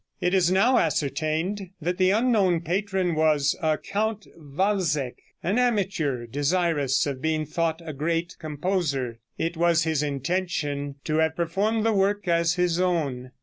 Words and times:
It 0.19 0.33
is 0.33 0.51
now 0.51 0.79
ascertained 0.79 1.69
that 1.79 1.99
the 1.99 2.09
unknown 2.09 2.61
patron 2.61 3.13
was 3.13 3.55
a 3.61 3.77
Count 3.77 4.25
Walsegg, 4.35 5.17
an 5.43 5.59
amateur 5.59 6.25
desirous 6.25 7.05
of 7.05 7.21
being 7.21 7.45
thought 7.45 7.83
a 7.85 7.93
great 7.93 8.35
composer. 8.39 9.19
It 9.37 9.55
was 9.55 9.83
his 9.83 10.01
intention 10.01 10.95
to 11.03 11.17
have 11.17 11.35
performed 11.35 11.85
the 11.85 11.93
work 11.93 12.27
as 12.27 12.55
his 12.55 12.79
own. 12.79 13.29